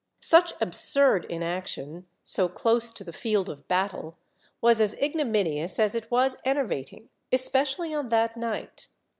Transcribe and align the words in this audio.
Such 0.23 0.53
absurd 0.59 1.25
inaction, 1.25 2.07
so 2.23 2.49
close 2.49 2.91
to 2.91 3.03
the 3.03 3.13
field 3.13 3.49
of 3.49 3.67
battle, 3.67 4.17
was 4.59 4.81
as 4.81 4.95
ignominious 4.95 5.77
as 5.77 5.93
it 5.93 6.09
was 6.09 6.37
enervating, 6.43 7.09
especially 7.31 7.93
on 7.93 8.09
that 8.09 8.35
night. 8.35 8.87